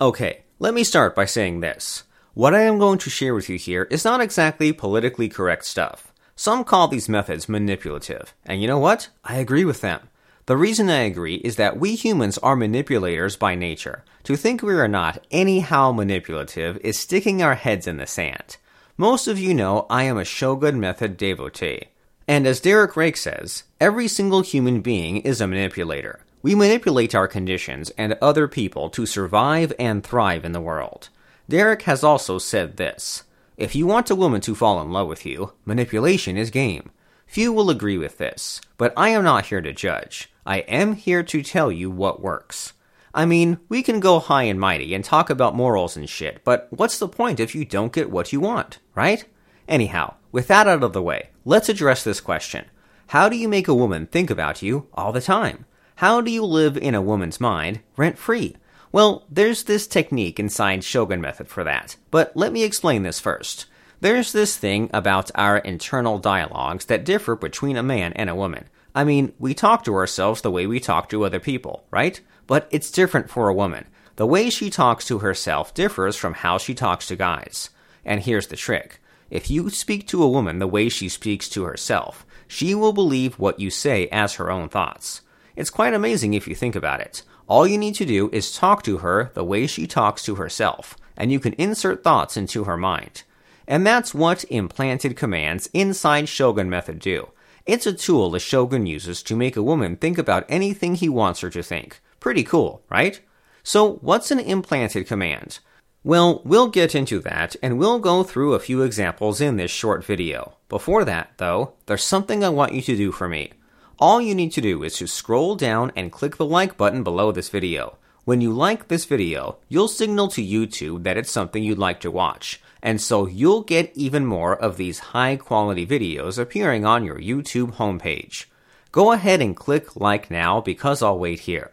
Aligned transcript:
Okay, 0.00 0.44
let 0.60 0.74
me 0.74 0.84
start 0.84 1.16
by 1.16 1.24
saying 1.24 1.58
this. 1.58 2.04
What 2.34 2.54
I 2.54 2.60
am 2.60 2.78
going 2.78 2.98
to 2.98 3.10
share 3.10 3.34
with 3.34 3.48
you 3.48 3.58
here 3.58 3.82
is 3.90 4.04
not 4.04 4.20
exactly 4.20 4.72
politically 4.72 5.28
correct 5.28 5.64
stuff. 5.64 6.12
Some 6.36 6.62
call 6.62 6.86
these 6.86 7.08
methods 7.08 7.48
manipulative, 7.48 8.32
and 8.46 8.62
you 8.62 8.68
know 8.68 8.78
what? 8.78 9.08
I 9.24 9.38
agree 9.38 9.64
with 9.64 9.80
them. 9.80 10.08
The 10.46 10.56
reason 10.56 10.88
I 10.88 11.00
agree 11.00 11.34
is 11.36 11.56
that 11.56 11.80
we 11.80 11.96
humans 11.96 12.38
are 12.38 12.54
manipulators 12.54 13.36
by 13.36 13.56
nature. 13.56 14.04
To 14.22 14.36
think 14.36 14.62
we 14.62 14.74
are 14.74 14.86
not 14.86 15.26
anyhow 15.32 15.90
manipulative 15.90 16.78
is 16.84 16.96
sticking 16.96 17.42
our 17.42 17.56
heads 17.56 17.88
in 17.88 17.96
the 17.96 18.06
sand. 18.06 18.56
Most 18.96 19.26
of 19.26 19.36
you 19.40 19.52
know 19.52 19.84
I 19.90 20.04
am 20.04 20.16
a 20.16 20.24
Shogun 20.24 20.78
method 20.78 21.16
devotee. 21.16 21.88
And 22.28 22.46
as 22.46 22.60
Derek 22.60 22.96
Rake 22.96 23.16
says, 23.16 23.64
every 23.80 24.06
single 24.06 24.42
human 24.42 24.80
being 24.80 25.16
is 25.22 25.40
a 25.40 25.48
manipulator. 25.48 26.20
We 26.40 26.54
manipulate 26.54 27.14
our 27.14 27.26
conditions 27.26 27.90
and 27.98 28.16
other 28.22 28.46
people 28.46 28.90
to 28.90 29.06
survive 29.06 29.72
and 29.78 30.04
thrive 30.04 30.44
in 30.44 30.52
the 30.52 30.60
world. 30.60 31.08
Derek 31.48 31.82
has 31.82 32.04
also 32.04 32.38
said 32.38 32.76
this 32.76 33.24
If 33.56 33.74
you 33.74 33.86
want 33.86 34.10
a 34.10 34.14
woman 34.14 34.40
to 34.42 34.54
fall 34.54 34.80
in 34.80 34.92
love 34.92 35.08
with 35.08 35.26
you, 35.26 35.52
manipulation 35.64 36.36
is 36.36 36.50
game. 36.50 36.90
Few 37.26 37.52
will 37.52 37.70
agree 37.70 37.98
with 37.98 38.18
this, 38.18 38.60
but 38.76 38.92
I 38.96 39.10
am 39.10 39.24
not 39.24 39.46
here 39.46 39.60
to 39.60 39.72
judge. 39.72 40.30
I 40.46 40.58
am 40.60 40.94
here 40.94 41.22
to 41.24 41.42
tell 41.42 41.70
you 41.72 41.90
what 41.90 42.22
works. 42.22 42.72
I 43.12 43.26
mean, 43.26 43.58
we 43.68 43.82
can 43.82 44.00
go 44.00 44.20
high 44.20 44.44
and 44.44 44.60
mighty 44.60 44.94
and 44.94 45.04
talk 45.04 45.28
about 45.28 45.56
morals 45.56 45.96
and 45.96 46.08
shit, 46.08 46.44
but 46.44 46.68
what's 46.70 46.98
the 46.98 47.08
point 47.08 47.40
if 47.40 47.54
you 47.54 47.64
don't 47.64 47.92
get 47.92 48.10
what 48.10 48.32
you 48.32 48.40
want, 48.40 48.78
right? 48.94 49.24
Anyhow, 49.66 50.14
with 50.30 50.46
that 50.48 50.68
out 50.68 50.82
of 50.82 50.92
the 50.92 51.02
way, 51.02 51.30
let's 51.44 51.68
address 51.68 52.04
this 52.04 52.20
question. 52.20 52.66
How 53.08 53.28
do 53.28 53.36
you 53.36 53.48
make 53.48 53.68
a 53.68 53.74
woman 53.74 54.06
think 54.06 54.30
about 54.30 54.62
you 54.62 54.86
all 54.94 55.12
the 55.12 55.20
time? 55.20 55.66
How 55.98 56.20
do 56.20 56.30
you 56.30 56.44
live 56.44 56.76
in 56.76 56.94
a 56.94 57.02
woman's 57.02 57.40
mind 57.40 57.80
rent 57.96 58.18
free? 58.18 58.54
Well, 58.92 59.26
there's 59.28 59.64
this 59.64 59.88
technique 59.88 60.38
inside 60.38 60.84
Shogun 60.84 61.20
Method 61.20 61.48
for 61.48 61.64
that, 61.64 61.96
but 62.12 62.30
let 62.36 62.52
me 62.52 62.62
explain 62.62 63.02
this 63.02 63.18
first. 63.18 63.66
There's 64.00 64.30
this 64.30 64.56
thing 64.56 64.90
about 64.94 65.32
our 65.34 65.58
internal 65.58 66.20
dialogues 66.20 66.84
that 66.84 67.04
differ 67.04 67.34
between 67.34 67.76
a 67.76 67.82
man 67.82 68.12
and 68.12 68.30
a 68.30 68.36
woman. 68.36 68.68
I 68.94 69.02
mean, 69.02 69.32
we 69.40 69.54
talk 69.54 69.82
to 69.86 69.94
ourselves 69.96 70.40
the 70.40 70.52
way 70.52 70.68
we 70.68 70.78
talk 70.78 71.08
to 71.08 71.24
other 71.24 71.40
people, 71.40 71.84
right? 71.90 72.20
But 72.46 72.68
it's 72.70 72.92
different 72.92 73.28
for 73.28 73.48
a 73.48 73.54
woman. 73.54 73.88
The 74.14 74.24
way 74.24 74.50
she 74.50 74.70
talks 74.70 75.04
to 75.06 75.18
herself 75.18 75.74
differs 75.74 76.14
from 76.14 76.34
how 76.34 76.58
she 76.58 76.74
talks 76.74 77.08
to 77.08 77.16
guys. 77.16 77.70
And 78.04 78.20
here's 78.20 78.46
the 78.46 78.54
trick. 78.54 79.00
If 79.30 79.50
you 79.50 79.68
speak 79.68 80.06
to 80.06 80.22
a 80.22 80.30
woman 80.30 80.60
the 80.60 80.68
way 80.68 80.90
she 80.90 81.08
speaks 81.08 81.48
to 81.48 81.64
herself, 81.64 82.24
she 82.46 82.72
will 82.72 82.92
believe 82.92 83.40
what 83.40 83.58
you 83.58 83.68
say 83.68 84.06
as 84.12 84.34
her 84.34 84.48
own 84.48 84.68
thoughts. 84.68 85.22
It's 85.58 85.70
quite 85.70 85.92
amazing 85.92 86.34
if 86.34 86.46
you 86.46 86.54
think 86.54 86.76
about 86.76 87.00
it. 87.00 87.24
All 87.48 87.66
you 87.66 87.78
need 87.78 87.96
to 87.96 88.04
do 88.04 88.30
is 88.32 88.54
talk 88.54 88.84
to 88.84 88.98
her 88.98 89.32
the 89.34 89.42
way 89.42 89.66
she 89.66 89.88
talks 89.88 90.22
to 90.22 90.36
herself, 90.36 90.96
and 91.16 91.32
you 91.32 91.40
can 91.40 91.52
insert 91.54 92.04
thoughts 92.04 92.36
into 92.36 92.62
her 92.62 92.76
mind. 92.76 93.24
And 93.66 93.84
that's 93.84 94.14
what 94.14 94.44
implanted 94.50 95.16
commands 95.16 95.68
inside 95.74 96.28
Shogun 96.28 96.70
Method 96.70 97.00
do. 97.00 97.30
It's 97.66 97.88
a 97.88 97.92
tool 97.92 98.30
the 98.30 98.38
Shogun 98.38 98.86
uses 98.86 99.20
to 99.24 99.34
make 99.34 99.56
a 99.56 99.62
woman 99.62 99.96
think 99.96 100.16
about 100.16 100.46
anything 100.48 100.94
he 100.94 101.08
wants 101.08 101.40
her 101.40 101.50
to 101.50 101.62
think. 101.64 102.00
Pretty 102.20 102.44
cool, 102.44 102.84
right? 102.88 103.20
So, 103.64 103.94
what's 103.94 104.30
an 104.30 104.38
implanted 104.38 105.08
command? 105.08 105.58
Well, 106.04 106.40
we'll 106.44 106.68
get 106.68 106.94
into 106.94 107.18
that, 107.22 107.56
and 107.60 107.80
we'll 107.80 107.98
go 107.98 108.22
through 108.22 108.54
a 108.54 108.60
few 108.60 108.82
examples 108.82 109.40
in 109.40 109.56
this 109.56 109.72
short 109.72 110.04
video. 110.04 110.54
Before 110.68 111.04
that, 111.04 111.32
though, 111.38 111.72
there's 111.86 112.04
something 112.04 112.44
I 112.44 112.48
want 112.48 112.74
you 112.74 112.82
to 112.82 112.96
do 112.96 113.10
for 113.10 113.28
me. 113.28 113.54
All 114.00 114.20
you 114.20 114.32
need 114.32 114.52
to 114.52 114.60
do 114.60 114.84
is 114.84 114.96
to 114.98 115.08
scroll 115.08 115.56
down 115.56 115.90
and 115.96 116.12
click 116.12 116.36
the 116.36 116.46
like 116.46 116.76
button 116.76 117.02
below 117.02 117.32
this 117.32 117.48
video. 117.48 117.98
When 118.24 118.40
you 118.40 118.52
like 118.52 118.86
this 118.86 119.04
video, 119.04 119.58
you'll 119.68 119.88
signal 119.88 120.28
to 120.28 120.44
YouTube 120.44 121.02
that 121.02 121.16
it's 121.16 121.32
something 121.32 121.64
you'd 121.64 121.78
like 121.78 121.98
to 122.00 122.10
watch, 122.10 122.60
and 122.80 123.00
so 123.00 123.26
you'll 123.26 123.62
get 123.62 123.90
even 123.96 124.24
more 124.24 124.54
of 124.54 124.76
these 124.76 125.00
high 125.00 125.34
quality 125.34 125.84
videos 125.84 126.38
appearing 126.38 126.86
on 126.86 127.04
your 127.04 127.18
YouTube 127.18 127.74
homepage. 127.74 128.44
Go 128.92 129.10
ahead 129.10 129.42
and 129.42 129.56
click 129.56 129.96
like 129.96 130.30
now 130.30 130.60
because 130.60 131.02
I'll 131.02 131.18
wait 131.18 131.40
here. 131.40 131.72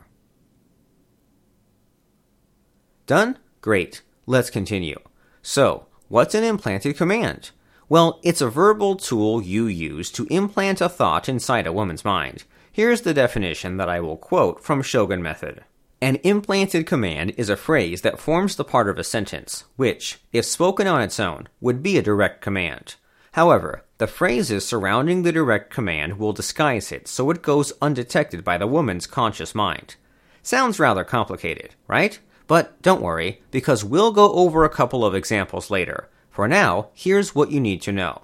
Done? 3.05 3.37
Great. 3.61 4.01
Let's 4.25 4.49
continue. 4.49 4.97
So, 5.43 5.85
what's 6.07 6.33
an 6.33 6.43
implanted 6.43 6.97
command? 6.97 7.51
Well, 7.87 8.19
it's 8.23 8.41
a 8.41 8.49
verbal 8.49 8.95
tool 8.95 9.43
you 9.43 9.67
use 9.67 10.09
to 10.11 10.25
implant 10.31 10.81
a 10.81 10.89
thought 10.89 11.29
inside 11.29 11.67
a 11.67 11.73
woman's 11.73 12.03
mind. 12.03 12.43
Here's 12.71 13.01
the 13.01 13.13
definition 13.13 13.77
that 13.77 13.89
I 13.89 13.99
will 13.99 14.17
quote 14.17 14.63
from 14.63 14.81
Shogun 14.81 15.21
Method. 15.21 15.63
An 16.01 16.15
implanted 16.23 16.87
command 16.87 17.35
is 17.37 17.47
a 17.47 17.55
phrase 17.55 18.01
that 18.01 18.19
forms 18.19 18.55
the 18.55 18.63
part 18.63 18.89
of 18.89 18.97
a 18.97 19.03
sentence, 19.03 19.65
which, 19.75 20.19
if 20.33 20.45
spoken 20.45 20.87
on 20.87 21.01
its 21.01 21.19
own, 21.19 21.47
would 21.61 21.83
be 21.83 21.97
a 21.97 22.01
direct 22.01 22.41
command. 22.41 22.95
However, 23.33 23.83
the 23.97 24.07
phrases 24.07 24.67
surrounding 24.67 25.21
the 25.21 25.31
direct 25.31 25.71
command 25.71 26.17
will 26.17 26.33
disguise 26.33 26.91
it 26.91 27.07
so 27.07 27.29
it 27.29 27.43
goes 27.43 27.71
undetected 27.81 28.43
by 28.43 28.57
the 28.57 28.67
woman's 28.67 29.07
conscious 29.07 29.53
mind. 29.53 29.95
Sounds 30.41 30.79
rather 30.79 31.03
complicated, 31.03 31.75
right? 31.87 32.19
But 32.47 32.81
don't 32.81 33.01
worry, 33.01 33.41
because 33.51 33.85
we'll 33.85 34.11
go 34.11 34.33
over 34.33 34.63
a 34.63 34.69
couple 34.69 35.05
of 35.05 35.15
examples 35.15 35.69
later. 35.69 36.09
For 36.35 36.49
now, 36.49 36.89
here's 36.93 37.33
what 37.33 37.49
you 37.49 37.61
need 37.61 37.81
to 37.83 37.93
know. 37.93 38.23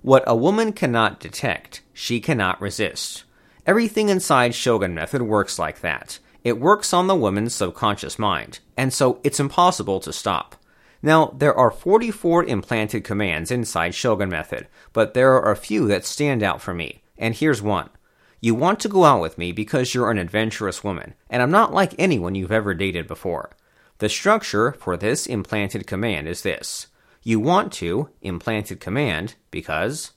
What 0.00 0.24
a 0.26 0.34
woman 0.34 0.72
cannot 0.72 1.20
detect, 1.20 1.82
she 1.92 2.18
cannot 2.18 2.58
resist. 2.58 3.24
Everything 3.66 4.08
inside 4.08 4.54
Shogun 4.54 4.94
Method 4.94 5.20
works 5.20 5.58
like 5.58 5.82
that. 5.82 6.20
It 6.42 6.58
works 6.58 6.94
on 6.94 7.06
the 7.06 7.14
woman's 7.14 7.54
subconscious 7.54 8.18
mind, 8.18 8.60
and 8.78 8.94
so 8.94 9.20
it's 9.22 9.38
impossible 9.38 10.00
to 10.00 10.10
stop. 10.10 10.56
Now, 11.02 11.34
there 11.36 11.52
are 11.54 11.70
44 11.70 12.44
implanted 12.44 13.04
commands 13.04 13.50
inside 13.50 13.94
Shogun 13.94 14.30
Method, 14.30 14.66
but 14.94 15.12
there 15.12 15.34
are 15.34 15.52
a 15.52 15.54
few 15.54 15.86
that 15.88 16.06
stand 16.06 16.42
out 16.42 16.62
for 16.62 16.72
me, 16.72 17.02
and 17.18 17.34
here's 17.34 17.60
one. 17.60 17.90
You 18.40 18.54
want 18.54 18.80
to 18.80 18.88
go 18.88 19.04
out 19.04 19.20
with 19.20 19.36
me 19.36 19.52
because 19.52 19.92
you're 19.92 20.10
an 20.10 20.16
adventurous 20.16 20.82
woman, 20.82 21.12
and 21.28 21.42
I'm 21.42 21.50
not 21.50 21.74
like 21.74 21.94
anyone 21.98 22.34
you've 22.34 22.52
ever 22.52 22.72
dated 22.72 23.06
before. 23.06 23.50
The 23.98 24.08
structure 24.08 24.72
for 24.72 24.96
this 24.96 25.26
implanted 25.26 25.86
command 25.86 26.26
is 26.26 26.40
this 26.40 26.86
you 27.30 27.40
want 27.40 27.72
to, 27.72 28.10
implanted 28.20 28.80
command, 28.80 29.36
because 29.50 30.10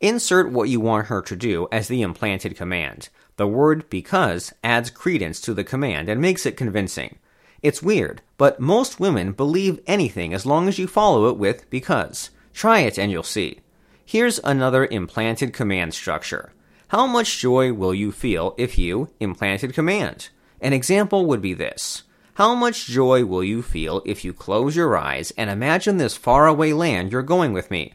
insert 0.00 0.50
what 0.50 0.68
you 0.68 0.80
want 0.80 1.08
her 1.08 1.20
to 1.20 1.36
do 1.36 1.68
as 1.70 1.88
the 1.88 2.00
implanted 2.00 2.56
command. 2.56 3.08
The 3.36 3.46
word 3.46 3.90
because 3.90 4.52
adds 4.62 4.88
credence 4.88 5.40
to 5.42 5.52
the 5.52 5.64
command 5.64 6.08
and 6.08 6.20
makes 6.20 6.46
it 6.46 6.56
convincing. 6.56 7.18
It's 7.60 7.82
weird, 7.82 8.22
but 8.38 8.60
most 8.60 9.00
women 9.00 9.32
believe 9.32 9.80
anything 9.86 10.32
as 10.32 10.46
long 10.46 10.68
as 10.68 10.78
you 10.78 10.86
follow 10.86 11.28
it 11.28 11.36
with 11.36 11.68
because. 11.68 12.30
Try 12.54 12.80
it 12.80 12.98
and 12.98 13.12
you'll 13.12 13.22
see. 13.22 13.60
Here's 14.04 14.40
another 14.44 14.86
implanted 14.86 15.52
command 15.52 15.92
structure. 15.92 16.52
How 16.88 17.06
much 17.06 17.38
joy 17.38 17.72
will 17.72 17.94
you 17.94 18.12
feel 18.12 18.54
if 18.56 18.78
you 18.78 19.10
implanted 19.20 19.74
command? 19.74 20.30
An 20.60 20.72
example 20.72 21.26
would 21.26 21.42
be 21.42 21.52
this. 21.52 22.04
How 22.34 22.54
much 22.54 22.86
joy 22.86 23.24
will 23.24 23.42
you 23.42 23.60
feel 23.60 24.02
if 24.06 24.24
you 24.24 24.32
close 24.32 24.76
your 24.76 24.96
eyes 24.96 25.32
and 25.36 25.50
imagine 25.50 25.96
this 25.96 26.16
faraway 26.16 26.72
land 26.72 27.10
you're 27.10 27.22
going 27.22 27.52
with 27.52 27.70
me? 27.70 27.94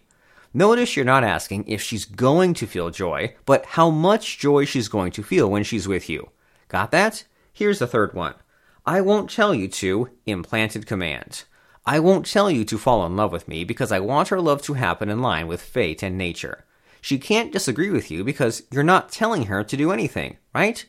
Notice 0.53 0.96
you're 0.96 1.06
not 1.06 1.23
asking 1.23 1.68
if 1.68 1.81
she's 1.81 2.06
going 2.06 2.53
to 2.56 2.68
feel 2.68 2.90
joy, 2.90 3.35
but 3.46 3.66
how 3.66 3.90
much 3.90 4.38
joy 4.38 4.66
she's 4.66 4.88
going 4.88 5.12
to 5.13 5.23
feel 5.23 5.50
when 5.50 5.63
she's 5.63 5.88
with 5.88 6.09
you. 6.09 6.29
Got 6.68 6.91
that? 6.91 7.23
Here's 7.53 7.79
the 7.79 7.88
third 7.88 8.13
one. 8.13 8.35
I 8.85 9.01
won't 9.01 9.29
tell 9.29 9.56
you 9.56 9.68
to 9.69 10.09
implanted 10.25 10.85
command. 10.85 11.46
I 11.85 12.00
won't 12.00 12.25
tell 12.25 12.52
you 12.52 12.66
to 12.66 12.78
fall 12.78 13.06
in 13.06 13.16
love 13.16 13.31
with 13.31 13.47
me 13.47 13.63
because 13.63 13.91
I 13.91 14.00
want 14.00 14.31
our 14.31 14.41
love 14.41 14.62
to 14.63 14.73
happen 14.73 15.09
in 15.09 15.22
line 15.22 15.47
with 15.47 15.62
fate 15.62 16.03
and 16.03 16.17
nature. 16.17 16.66
She 17.00 17.19
can't 17.19 17.53
disagree 17.53 17.90
with 17.90 18.12
you 18.12 18.23
because 18.23 18.63
you're 18.72 18.84
not 18.84 19.12
telling 19.12 19.46
her 19.46 19.63
to 19.63 19.78
do 19.78 19.91
anything, 19.91 20.38
right? 20.53 20.85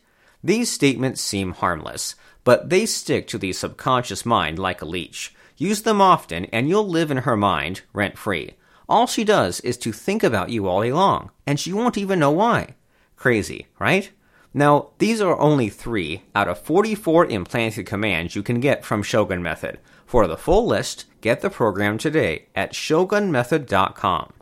These 0.46 0.70
statements 0.70 1.20
seem 1.20 1.54
harmless, 1.54 2.14
but 2.44 2.70
they 2.70 2.86
stick 2.86 3.26
to 3.28 3.36
the 3.36 3.52
subconscious 3.52 4.24
mind 4.24 4.60
like 4.60 4.80
a 4.80 4.84
leech. 4.84 5.34
Use 5.56 5.82
them 5.82 6.00
often, 6.00 6.44
and 6.52 6.68
you'll 6.68 6.86
live 6.86 7.10
in 7.10 7.16
her 7.16 7.36
mind 7.36 7.80
rent 7.92 8.16
free. 8.16 8.54
All 8.88 9.08
she 9.08 9.24
does 9.24 9.58
is 9.62 9.76
to 9.78 9.90
think 9.90 10.22
about 10.22 10.50
you 10.50 10.68
all 10.68 10.82
day 10.82 10.92
long, 10.92 11.32
and 11.48 11.58
she 11.58 11.72
won't 11.72 11.98
even 11.98 12.20
know 12.20 12.30
why. 12.30 12.76
Crazy, 13.16 13.66
right? 13.80 14.12
Now, 14.54 14.90
these 14.98 15.20
are 15.20 15.36
only 15.40 15.68
three 15.68 16.22
out 16.32 16.46
of 16.46 16.60
44 16.60 17.26
implanted 17.26 17.84
commands 17.84 18.36
you 18.36 18.44
can 18.44 18.60
get 18.60 18.84
from 18.84 19.02
Shogun 19.02 19.42
Method. 19.42 19.80
For 20.06 20.28
the 20.28 20.36
full 20.36 20.64
list, 20.64 21.06
get 21.22 21.40
the 21.40 21.50
program 21.50 21.98
today 21.98 22.46
at 22.54 22.72
shogunmethod.com. 22.72 24.32